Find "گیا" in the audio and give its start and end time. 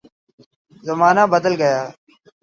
1.61-1.75